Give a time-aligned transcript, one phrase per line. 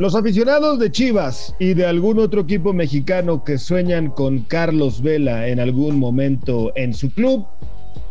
[0.00, 5.48] Los aficionados de Chivas y de algún otro equipo mexicano que sueñan con Carlos Vela
[5.48, 7.44] en algún momento en su club,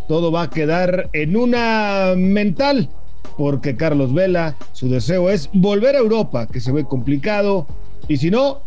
[0.08, 2.92] todo va a quedar en una mental,
[3.40, 7.66] porque Carlos Vela, su deseo es volver a Europa, que se ve complicado,
[8.08, 8.62] y si no,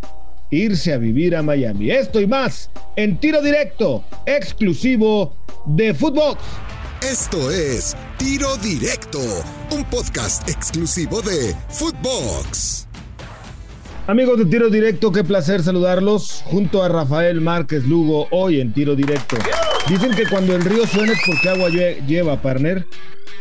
[0.51, 1.93] irse a vivir a Miami.
[1.93, 6.41] Esto y más en tiro directo, exclusivo de Footbox.
[7.09, 9.21] Esto es Tiro Directo,
[9.71, 12.89] un podcast exclusivo de Footbox.
[14.09, 18.97] Amigos de Tiro Directo, qué placer saludarlos junto a Rafael Márquez Lugo hoy en Tiro
[18.97, 19.37] Directo.
[19.89, 22.85] Dicen que cuando el río suena es porque agua lleva, partner.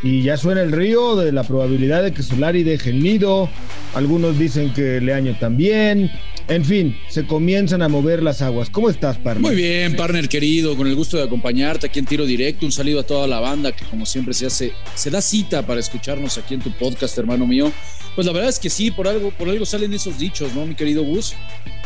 [0.03, 3.49] Y ya suena el río de la probabilidad de que Solari deje el nido.
[3.95, 6.11] Algunos dicen que Leaño también.
[6.47, 8.69] En fin, se comienzan a mover las aguas.
[8.69, 9.41] ¿Cómo estás, partner?
[9.41, 12.65] Muy bien, partner querido, con el gusto de acompañarte aquí en Tiro Directo.
[12.65, 15.79] Un saludo a toda la banda que como siempre se hace, se da cita para
[15.79, 17.71] escucharnos aquí en tu podcast, hermano mío.
[18.15, 20.75] Pues la verdad es que sí, por algo, por algo salen esos dichos, ¿no, mi
[20.75, 21.33] querido Gus?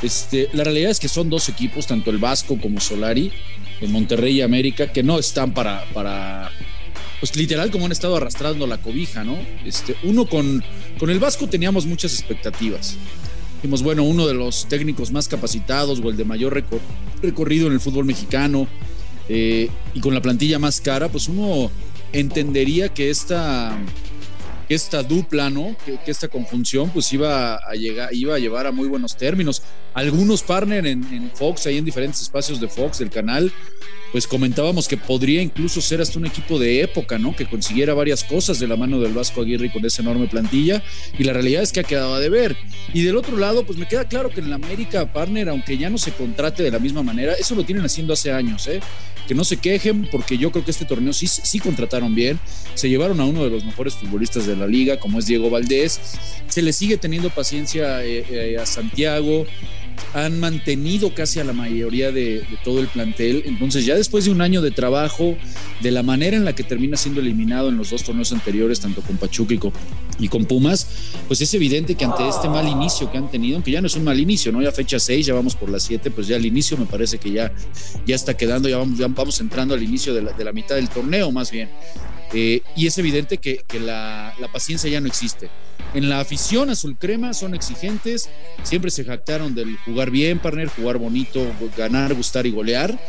[0.02, 3.32] Este, la realidad es que son dos equipos, tanto el Vasco como Solari,
[3.82, 6.52] en Monterrey y América, que no están para, para
[7.20, 9.38] pues literal como han estado arrastrando la cobija, ¿no?
[9.64, 10.64] Este, uno con,
[10.98, 12.98] con el Vasco teníamos muchas expectativas.
[13.66, 16.64] Dijimos, bueno, uno de los técnicos más capacitados o el de mayor
[17.24, 18.68] recorrido en el fútbol mexicano
[19.28, 21.72] eh, y con la plantilla más cara, pues uno
[22.14, 23.76] entendería que esta
[24.70, 25.76] esta dupla, ¿no?
[25.84, 29.64] Que, esta conjunción pues iba a llegar, iba a llevar a muy buenos términos.
[29.96, 33.52] Algunos partners en, Fox, ahí en diferentes espacios de Fox, del canal,
[34.12, 37.36] pues comentábamos que podría incluso ser hasta un equipo de época, ¿no?
[37.36, 40.84] Que consiguiera varias cosas de la mano del Vasco Aguirre con esa enorme plantilla.
[41.18, 42.58] Y la realidad es que ha quedado a deber.
[42.94, 45.90] Y del otro lado, pues me queda claro que en la América Partner, aunque ya
[45.90, 48.82] no se contrate de la misma manera, eso lo tienen haciendo hace años, ¿eh?
[49.28, 52.40] que no se quejen porque yo creo que este torneo sí, sí contrataron bien,
[52.76, 56.00] se llevaron a uno de los mejores futbolistas de la liga como es Diego Valdés,
[56.48, 59.46] se le sigue teniendo paciencia eh, eh, a Santiago,
[60.14, 63.44] han mantenido casi a la mayoría de, todo el plantel.
[63.46, 65.36] Entonces, ya después de un año de trabajo,
[65.82, 69.02] de la manera en la que termina siendo eliminado en los dos torneos anteriores, tanto
[69.02, 69.56] con Pachuca
[70.20, 70.88] y con, Pumas,
[71.28, 73.96] pues es evidente que ante este mal inicio que han tenido, aunque ya no es
[73.96, 74.62] un mal inicio, ¿no?
[74.62, 77.32] Ya fecha 6, ya vamos por las 7, pues ya el inicio me parece que
[77.32, 77.52] ya,
[78.06, 80.90] ya está quedando, ya vamos, vamos entrando al inicio de la, de la mitad del
[80.90, 81.70] torneo, más bien.
[82.34, 85.50] Eh, y es evidente que, la, paciencia ya no existe.
[85.94, 88.30] En la afición azul crema son exigentes,
[88.64, 91.46] siempre se jactaron del jugar bien, partner, jugar bonito,
[91.78, 93.00] ganar, gustar y golear.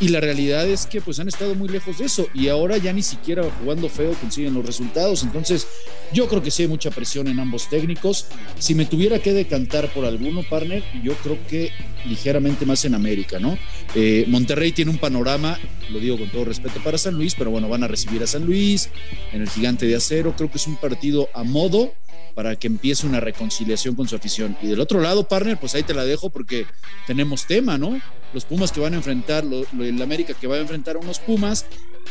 [0.00, 2.92] Y la realidad es que pues han estado muy lejos de eso y ahora ya
[2.92, 5.22] ni siquiera jugando feo consiguen los resultados.
[5.22, 5.68] Entonces
[6.12, 8.26] yo creo que sí hay mucha presión en ambos técnicos.
[8.58, 11.70] Si me tuviera que decantar por alguno, partner, yo creo que
[12.04, 13.56] ligeramente más en América, ¿no?
[13.94, 15.56] Eh, Monterrey tiene un panorama,
[15.90, 18.44] lo digo con todo respeto para San Luis, pero bueno, van a recibir a San
[18.44, 18.88] Luis
[19.32, 20.34] en el gigante de acero.
[20.36, 21.92] Creo que es un partido a modo
[22.34, 24.56] para que empiece una reconciliación con su afición.
[24.62, 26.66] Y del otro lado, partner, pues ahí te la dejo porque
[27.06, 28.00] tenemos tema, ¿no?
[28.32, 31.66] Los Pumas que van a enfrentar, el América que va a enfrentar a unos Pumas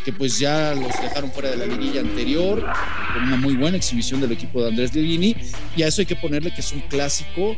[0.05, 2.65] que pues ya los dejaron fuera de la liguilla anterior,
[3.13, 5.35] con una muy buena exhibición del equipo de Andrés Levini,
[5.75, 7.55] y a eso hay que ponerle que es un clásico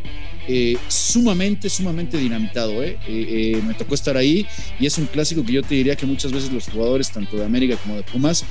[0.48, 2.84] eh, sumamente, sumamente dinamitado.
[2.84, 2.98] ¿eh?
[3.08, 4.46] Eh, me tocó estar ahí
[4.80, 7.46] y es un clásico que yo te diría que muchas veces los jugadores, tanto de
[7.46, 8.46] América como de Pumas,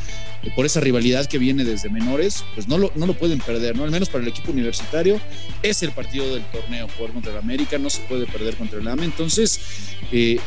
[0.57, 3.85] por esa rivalidad que viene desde menores, pues no lo, no lo pueden perder, ¿no?
[3.85, 5.21] Al menos para el equipo universitario
[5.63, 8.89] es el partido del torneo, jugar contra el América, no se puede perder contra el
[8.89, 9.05] AME.
[9.05, 9.61] Entonces,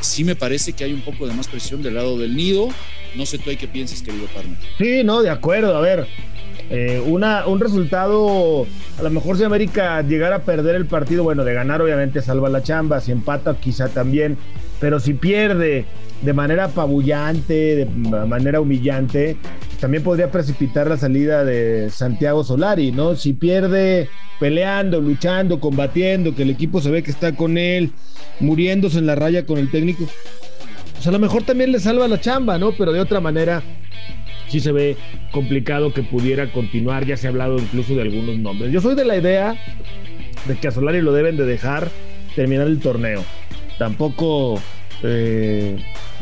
[0.02, 2.70] sí me parece que hay un poco de más presión del lado del nido.
[3.16, 4.58] No sé tú ahí qué piensas, querido partner.
[4.78, 5.78] Sí, no, de acuerdo.
[5.78, 6.08] A ver,
[6.70, 8.66] eh, una, un resultado,
[8.98, 12.50] a lo mejor si América llegara a perder el partido, bueno, de ganar obviamente salva
[12.50, 14.38] la chamba, si empata quizá también,
[14.80, 15.86] pero si pierde
[16.22, 19.38] de manera apabullante, de manera humillante,
[19.80, 23.16] también podría precipitar la salida de Santiago Solari, ¿no?
[23.16, 24.10] Si pierde
[24.40, 27.92] peleando, luchando, combatiendo, que el equipo se ve que está con él,
[28.40, 30.06] muriéndose en la raya con el técnico,
[30.94, 32.72] pues a lo mejor también le salva la chamba, ¿no?
[32.72, 33.62] Pero de otra manera
[34.48, 34.98] sí se ve
[35.32, 37.06] complicado que pudiera continuar.
[37.06, 38.72] Ya se ha hablado incluso de algunos nombres.
[38.72, 39.56] Yo soy de la idea
[40.48, 41.90] de que a Solari lo deben de dejar
[42.36, 43.24] terminar el torneo.
[43.78, 44.62] Tampoco
[45.04, 45.78] eh,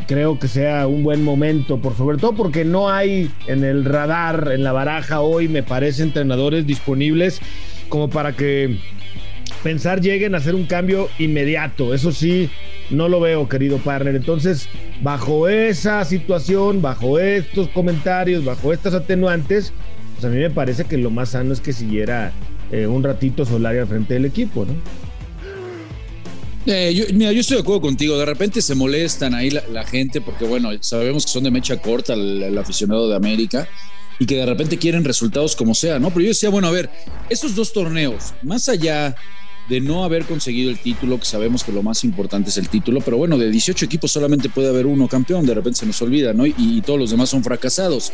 [0.06, 4.50] creo que sea un buen momento, por sobre todo porque no hay en el radar,
[4.52, 7.40] en la baraja hoy, me parece, entrenadores disponibles
[7.88, 8.78] como para que
[9.62, 11.94] pensar lleguen a hacer un cambio inmediato.
[11.94, 12.50] Eso sí,
[12.90, 14.16] no lo veo, querido partner.
[14.16, 14.68] Entonces,
[15.02, 19.72] bajo esa situación, bajo estos comentarios, bajo estas atenuantes,
[20.14, 22.32] pues a mí me parece que lo más sano es que siguiera
[22.70, 24.74] eh, un ratito Solari al frente del equipo, ¿no?
[26.66, 28.16] Eh, mira, yo estoy de acuerdo contigo.
[28.16, 32.14] De repente se molestan ahí la, gente porque, bueno, sabemos que son de mecha corta
[32.14, 33.68] el, aficionado de América
[34.18, 36.08] y que de repente quieren resultados como sea, ¿no?
[36.08, 36.88] Pero yo decía, bueno, a ver,
[37.28, 39.14] esos dos torneos, más allá
[39.68, 43.00] de no haber conseguido el título, que sabemos que lo más importante es el título,
[43.00, 46.32] pero bueno, de 18 equipos solamente puede haber uno campeón, de repente se nos olvida,
[46.32, 46.46] ¿no?
[46.46, 48.12] Y, todos los demás son fracasados.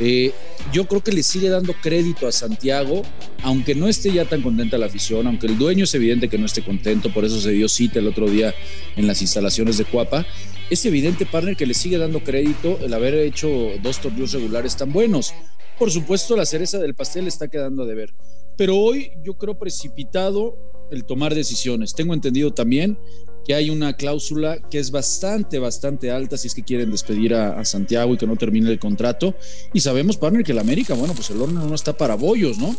[0.00, 0.32] Eh,
[0.72, 3.02] yo creo que le sigue dando crédito a Santiago,
[3.42, 6.46] aunque no esté ya tan contenta la afición, aunque el dueño es evidente que no
[6.46, 8.54] esté contento, por eso se dio cita el otro día
[8.96, 10.24] en las instalaciones de Cuapa.
[10.70, 13.48] Es evidente, partner, que le sigue dando crédito el haber hecho
[13.82, 15.34] dos torneos regulares tan buenos.
[15.78, 18.14] Por supuesto, la cereza del pastel está quedando de ver.
[18.56, 21.94] Pero hoy yo creo precipitado el tomar decisiones.
[21.94, 22.98] Tengo entendido también
[23.46, 27.64] que hay una cláusula que es bastante, bastante alta si es que quieren despedir a,
[27.64, 29.36] Santiago y que no termine el contrato.
[29.72, 32.74] Y sabemos, partner, que el América, bueno, pues el horno no está para bollos, ¿no?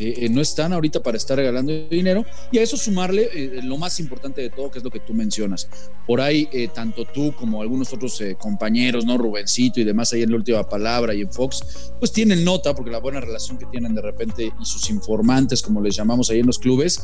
[0.00, 3.76] Eh, eh, no están ahorita para estar regalando dinero y a eso sumarle eh, lo
[3.76, 5.68] más importante de todo, que es lo que tú mencionas.
[6.06, 9.16] Por ahí, tanto tú como algunos otros compañeros, ¿no?
[9.18, 12.90] Rubencito y demás ahí en la última palabra y en Fox, pues tienen nota porque
[12.90, 16.46] la buena relación que tienen de repente y sus informantes, como les llamamos ahí en
[16.46, 17.00] los clubes,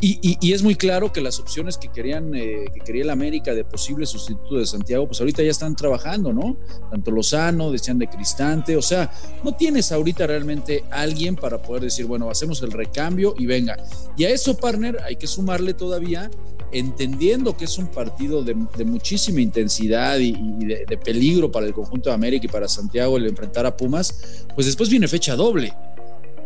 [0.00, 3.64] y, y, es muy claro que las opciones que querían, que quería el América de
[3.64, 6.56] posible sustituto de Santiago, pues ahorita ya están trabajando, ¿no?
[6.90, 9.12] Tanto Lozano, decían de Cristante, o sea,
[9.44, 13.76] no tienes ahorita realmente alguien para poder decir, bueno, va hacemos el recambio y venga.
[14.16, 16.30] Y a eso, partner, hay que sumarle todavía,
[16.72, 18.54] entendiendo que es un partido de,
[18.84, 20.32] muchísima intensidad y,
[20.64, 24.46] de, de, peligro para el conjunto de América y para Santiago el enfrentar a Pumas,
[24.54, 25.72] pues después viene fecha doble.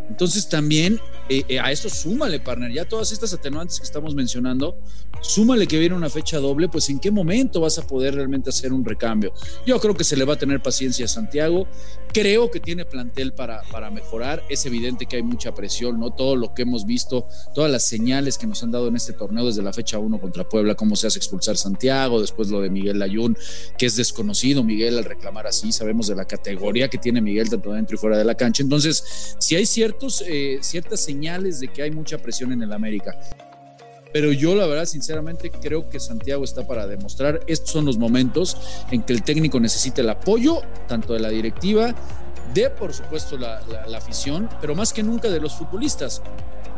[0.09, 0.99] Entonces también
[1.29, 4.77] eh, eh, a esto súmale, partner, ya todas estas atenuantes que estamos mencionando,
[5.21, 8.73] súmale que viene una fecha doble, pues en qué momento vas a poder realmente hacer
[8.73, 9.33] un recambio.
[9.65, 11.69] Yo creo que se le va a tener paciencia a Santiago,
[12.13, 16.11] creo que tiene plantel para, para mejorar, es evidente que hay mucha presión, ¿no?
[16.11, 19.47] Todo lo que hemos visto, todas las señales que nos han dado en este torneo
[19.47, 22.99] desde la fecha 1 contra Puebla, cómo se hace expulsar Santiago, después lo de Miguel
[22.99, 23.39] Layún,
[23.79, 27.73] que es desconocido Miguel al reclamar así, sabemos de la categoría que tiene Miguel tanto
[27.73, 31.83] dentro y fuera de la cancha, entonces si hay ciertos, eh, ciertas señales de que
[31.83, 33.19] hay mucha presión en el América.
[34.13, 38.57] Pero yo la verdad, sinceramente, creo que Santiago está para demostrar, estos son los momentos
[38.91, 41.95] en que el técnico necesita el apoyo, tanto de la directiva,
[42.53, 46.21] de por supuesto la, la afición, pero más que nunca de los futbolistas.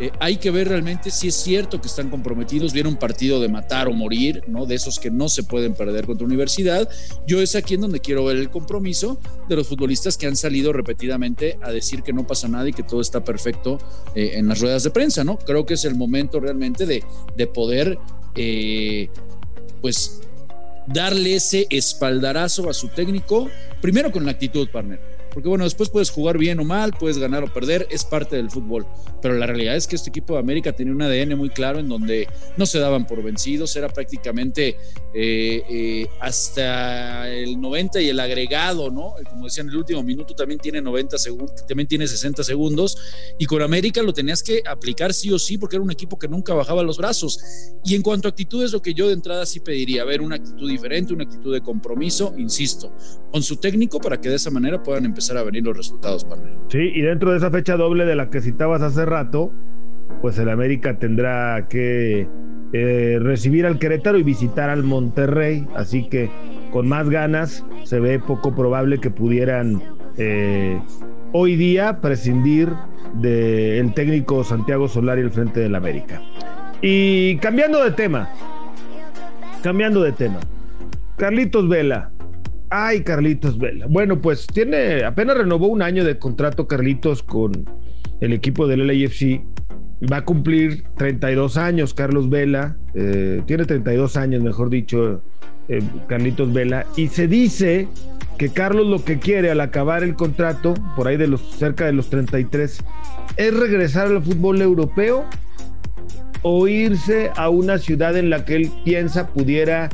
[0.00, 2.72] Eh, hay que ver realmente si es cierto que están comprometidos.
[2.72, 4.66] Vieron un partido de matar o morir, ¿no?
[4.66, 6.88] De esos que no se pueden perder contra universidad.
[7.26, 9.18] Yo es aquí en donde quiero ver el compromiso
[9.48, 12.82] de los futbolistas que han salido repetidamente a decir que no pasa nada y que
[12.82, 13.78] todo está perfecto
[14.14, 15.38] eh, en las ruedas de prensa, ¿no?
[15.38, 17.04] Creo que es el momento realmente de,
[17.36, 17.98] de poder,
[18.34, 19.08] eh,
[19.80, 20.20] pues,
[20.86, 23.48] darle ese espaldarazo a su técnico,
[23.80, 27.42] primero con la actitud, partner porque bueno, después puedes jugar bien o mal, puedes ganar
[27.42, 28.86] o perder, es parte del fútbol.
[29.20, 31.88] Pero la realidad es que este equipo de América tenía un ADN muy claro en
[31.88, 34.76] donde no se daban por vencidos, era prácticamente
[35.12, 39.14] eh, eh, hasta el 90 y el agregado, ¿no?
[39.28, 42.96] Como decían, el último minuto también tiene 90 segundos, también tiene 60 segundos.
[43.36, 46.28] Y con América lo tenías que aplicar sí o sí porque era un equipo que
[46.28, 47.40] nunca bajaba los brazos.
[47.84, 50.36] Y en cuanto a actitud es lo que yo de entrada sí pediría, ver una
[50.36, 52.92] actitud diferente, una actitud de compromiso, insisto,
[53.32, 56.42] con su técnico para que de esa manera puedan empezar a venir los resultados, para
[56.68, 59.52] Sí, y dentro de esa fecha doble de la que citabas hace rato,
[60.20, 62.28] pues el América tendrá que
[62.72, 66.30] eh, recibir al Querétaro y visitar al Monterrey, así que
[66.72, 69.82] con más ganas se ve poco probable que pudieran
[70.16, 70.80] eh,
[71.32, 72.70] hoy día prescindir
[73.14, 76.20] del técnico Santiago Solari al frente del América.
[76.82, 78.28] Y cambiando de tema,
[79.62, 80.40] cambiando de tema,
[81.16, 82.10] Carlitos Vela,
[82.76, 83.86] Ay, Carlitos Vela.
[83.88, 87.70] Bueno, pues tiene, apenas renovó un año de contrato Carlitos con
[88.20, 89.42] el equipo del LAFC.
[90.12, 92.76] Va a cumplir 32 años Carlos Vela.
[92.96, 95.22] Eh, tiene 32 años, mejor dicho,
[95.68, 96.84] eh, Carlitos Vela.
[96.96, 97.86] Y se dice
[98.38, 101.92] que Carlos lo que quiere al acabar el contrato, por ahí de los cerca de
[101.92, 102.82] los 33,
[103.36, 105.26] es regresar al fútbol europeo
[106.42, 109.90] o irse a una ciudad en la que él piensa pudiera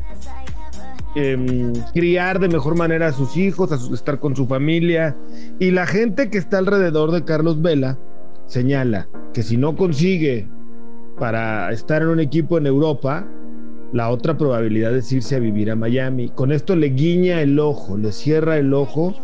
[1.17, 5.17] Em, criar de mejor manera a sus hijos, a estar con su familia.
[5.59, 7.99] Y la gente que está alrededor de Carlos Vela
[8.47, 10.47] señala que si no consigue
[11.19, 13.27] para estar en un equipo en Europa,
[13.93, 16.29] la otra probabilidad es irse a vivir a Miami.
[16.29, 19.17] Con esto le guiña el ojo, le cierra el ojo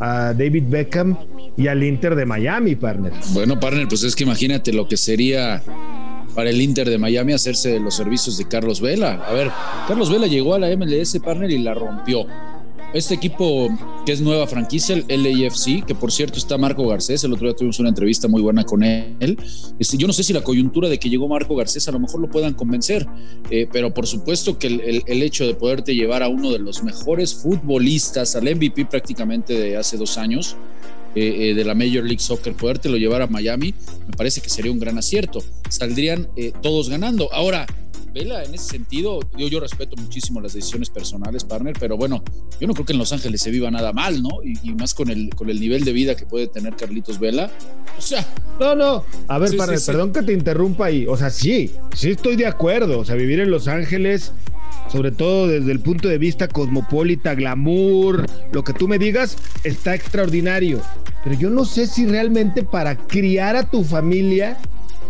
[0.00, 1.18] a David Beckham
[1.56, 3.12] y al Inter de Miami, partner.
[3.34, 5.62] Bueno, partner, pues es que imagínate lo que sería
[6.36, 9.24] para el Inter de Miami hacerse de los servicios de Carlos Vela.
[9.26, 9.50] A ver,
[9.88, 12.26] Carlos Vela llegó a la MLS partner y la rompió.
[12.94, 13.68] Este equipo
[14.04, 17.56] que es nueva franquicia, el LAFC, que por cierto está Marco Garcés, el otro día
[17.56, 19.38] tuvimos una entrevista muy buena con él.
[19.78, 22.20] Este, yo no sé si la coyuntura de que llegó Marco Garcés a lo mejor
[22.20, 23.06] lo puedan convencer,
[23.50, 26.84] eh, pero por supuesto que el, el, hecho de poderte llevar a uno de los
[26.84, 30.56] mejores futbolistas, al MVP prácticamente de hace dos años,
[31.16, 33.74] eh, de la Major League Soccer, podértelo llevar a Miami,
[34.06, 35.42] me parece que sería un gran acierto.
[35.68, 36.28] Saldrían
[36.62, 37.32] todos ganando.
[37.32, 37.66] Ahora,
[38.16, 42.24] Vela, en ese sentido, yo, yo respeto muchísimo las decisiones personales, partner, pero bueno,
[42.58, 44.42] yo no creo que en Los Ángeles se viva nada mal, ¿no?
[44.42, 47.50] Y, más con el, con el nivel de vida que puede tener Carlitos Vela.
[47.98, 48.26] O sea.
[48.58, 49.04] No, no.
[49.28, 51.04] A ver, partner, perdón que te interrumpa ahí.
[51.06, 53.00] O sea, sí, sí estoy de acuerdo.
[53.00, 54.32] O sea, vivir en Los Ángeles
[54.88, 59.94] sobre todo desde el punto de vista cosmopolita, glamour, lo que tú me digas, está
[59.94, 60.80] extraordinario.
[61.24, 64.58] Pero yo no sé si realmente para criar a tu familia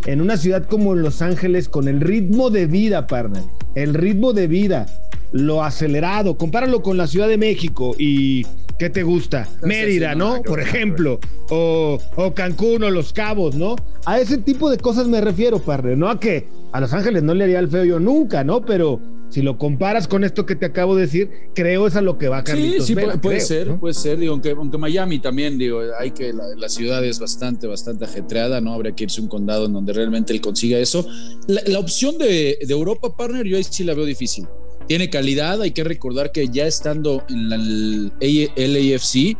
[0.06, 3.42] en una ciudad como Los Ángeles con el ritmo de vida, partner,
[3.74, 4.86] el ritmo de vida,
[5.32, 8.46] lo acelerado, compáralo con la Ciudad de México y
[8.78, 9.48] ¿qué te gusta?
[9.62, 10.42] Mérida, ¿no?
[10.42, 11.18] Por ejemplo,
[11.50, 13.76] o, o, Cancún o Los Cabos, ¿no?
[14.04, 17.34] A ese tipo de cosas me refiero, partner, no a que a Los Ángeles no
[17.34, 18.62] le haría el feo yo nunca, ¿no?
[18.62, 22.16] Pero si lo comparas con esto que te acabo de decir, creo es a lo
[22.18, 24.18] que va Carlitos Sí, sí, puede, ser, puede ser.
[24.18, 28.72] Digo, aunque, aunque, Miami también, digo, hay que la, ciudad es bastante, bastante ajetreada, ¿no?
[28.72, 31.06] Habría que irse a un condado en donde realmente él consiga eso.
[31.46, 34.46] La, opción de, de, Europa, partner, yo ahí sí la veo difícil.
[34.86, 38.12] Tiene calidad, hay que recordar que ya estando en el
[38.60, 39.36] LAFC,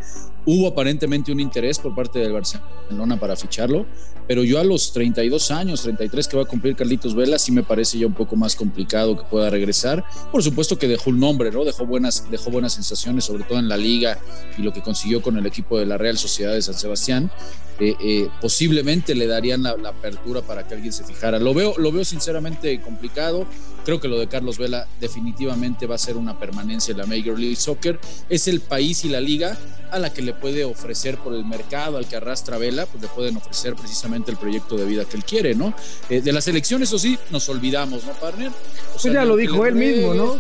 [0.47, 2.71] hubo aparentemente un interés por parte del Barcelona
[3.19, 3.87] para ficharlo
[4.27, 7.63] pero yo a los 32 años, 33 que va a cumplir Carlitos Vela, sí me
[7.63, 10.05] parece ya un poco más complicado que pueda regresar.
[10.33, 11.65] Por supuesto que dejó un nombre, ¿no?
[11.65, 14.19] Dejó buenas, dejó buenas sensaciones, sobre todo en la liga
[14.59, 17.31] y lo que consiguió con el equipo de la Real Sociedad de San Sebastián.
[17.79, 21.39] Eh, eh, posiblemente le darían la, apertura para que alguien se fijara.
[21.39, 23.47] Lo veo, lo veo sinceramente complicado.
[23.85, 27.39] Creo que lo de Carlos Vela definitivamente va a ser una permanencia en la Major
[27.39, 28.01] League Soccer.
[28.29, 29.57] Es el país y la liga
[29.93, 33.09] a la que le puede ofrecer por el mercado al que arrastra Vela, pues le
[33.09, 35.73] pueden ofrecer precisamente el proyecto de vida que él quiere, ¿no?
[36.11, 38.51] Eh, de las elecciones, eso sí, nos olvidamos, ¿no, partner?
[38.93, 40.37] pues ya lo dijo él mismo, ¿no?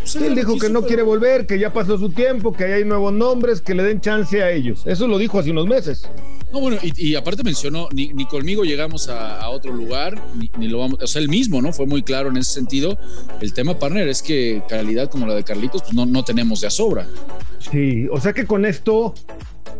[0.00, 3.12] Pues él dijo que no quiere volver, que ya pasó su tiempo, que hay nuevos
[3.12, 4.82] nombres, que le den chance a ellos.
[4.84, 6.06] Eso lo dijo hace unos meses.
[6.52, 10.22] No, bueno, y, aparte mencionó, ni, conmigo llegamos a, otro lugar,
[10.58, 11.72] ni, lo vamos, o sea, él mismo, ¿no?
[11.72, 12.98] Fue muy claro en ese sentido.
[13.40, 16.66] El tema, partner, es que calidad como la de Carlitos, pues no, no tenemos de
[16.66, 17.08] a sobra.
[17.72, 19.14] Sí, o sea que con esto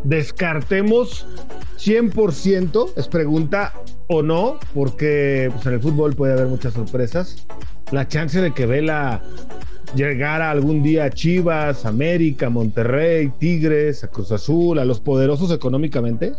[0.05, 1.25] descartemos
[1.77, 3.73] 100%, es pregunta
[4.07, 7.45] o no, porque pues, en el fútbol puede haber muchas sorpresas.
[7.91, 9.21] La chance de que Vela
[9.95, 16.33] llegara algún día a Chivas, América, Monterrey, Tigres, a Cruz Azul, a los poderosos económicamente?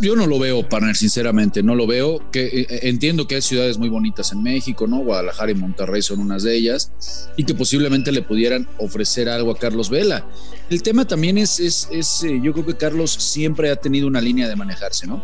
[0.00, 2.30] Yo no lo veo, partner, sinceramente, no lo veo.
[2.30, 4.98] Que, eh, eh, entiendo que hay ciudades muy bonitas en México, ¿no?
[4.98, 6.92] Guadalajara y Monterrey son unas de ellas,
[7.36, 10.26] y que posiblemente le pudieran ofrecer algo a Carlos Vela.
[10.68, 14.20] El tema también es, es, es eh, yo creo que Carlos siempre ha tenido una
[14.20, 15.22] línea de manejarse, ¿no?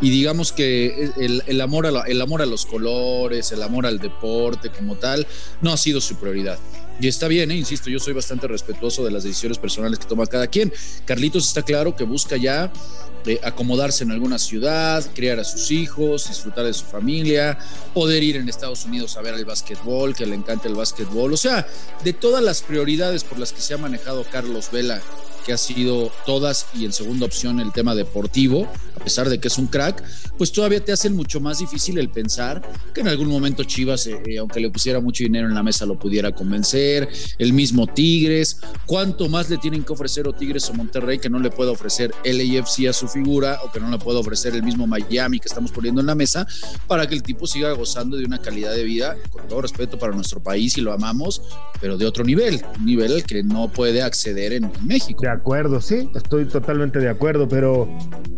[0.00, 4.70] y digamos que el, amor a el amor a los colores, el amor al deporte
[4.70, 5.26] como tal,
[5.60, 6.58] no ha sido su prioridad.
[7.00, 7.56] Y está bien, ¿eh?
[7.56, 10.72] insisto, yo soy bastante respetuoso de las decisiones personales que toma cada quien.
[11.04, 12.72] Carlitos está claro que busca ya
[13.24, 17.58] eh, acomodarse en alguna ciudad, criar a sus hijos, disfrutar de su familia,
[17.94, 21.32] poder ir en Estados Unidos a ver el básquetbol, que le encanta el básquetbol.
[21.32, 21.66] O sea,
[22.02, 25.00] de todas las prioridades por las que se ha manejado Carlos Vela
[25.48, 29.48] que ha sido todas y en segunda opción el tema deportivo, a pesar de que
[29.48, 30.04] es un crack,
[30.36, 32.60] pues todavía te hacen mucho más difícil el pensar
[32.92, 35.86] que en algún momento Chivas, eh, eh, aunque le pusiera mucho dinero en la mesa,
[35.86, 40.74] lo pudiera convencer, el mismo Tigres, cuánto más le tienen que ofrecer o Tigres o
[40.74, 43.96] Monterrey que no le pueda ofrecer el AFC a su figura o que no le
[43.96, 46.46] pueda ofrecer el mismo Miami que estamos poniendo en la mesa
[46.86, 50.14] para que el tipo siga gozando de una calidad de vida, con todo respeto para
[50.14, 51.40] nuestro país y lo amamos,
[51.80, 56.10] pero de otro nivel, un nivel al que no puede acceder en México acuerdo, sí,
[56.14, 57.88] estoy totalmente de acuerdo, pero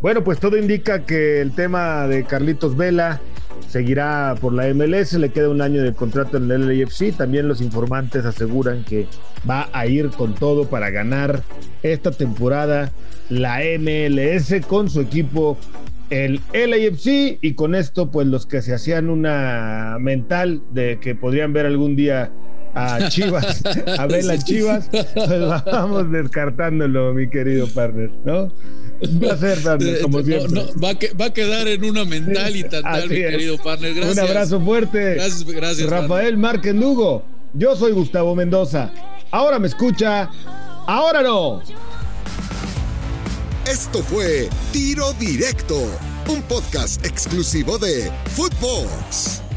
[0.00, 3.21] bueno, pues todo indica que el tema de Carlitos Vela
[3.69, 7.61] seguirá por la MLS, le queda un año de contrato en el LAFC, también los
[7.61, 9.07] informantes aseguran que
[9.49, 11.42] va a ir con todo para ganar
[11.83, 12.92] esta temporada
[13.28, 15.57] la MLS con su equipo
[16.11, 21.52] el LAFC y con esto pues los que se hacían una mental de que podrían
[21.52, 22.33] ver algún día
[22.80, 23.62] a Chivas,
[23.99, 28.52] a ver las Chivas, pues vamos descartándolo, mi querido partner, ¿no?
[29.02, 30.62] Un placer, partner, como siempre.
[30.82, 33.94] va, a quedar en una mental y tal, mi querido partner.
[33.94, 34.18] Gracias.
[34.18, 35.14] Un abrazo fuerte.
[35.14, 35.88] Gracias, gracias.
[35.88, 37.25] Rafael Márquez Lugo.
[37.54, 38.92] Yo soy Gustavo Mendoza.
[39.30, 40.30] Ahora me escucha,
[40.87, 41.62] ahora no.
[43.66, 45.80] Esto fue Tiro Directo,
[46.28, 49.50] un podcast exclusivo de Footbox.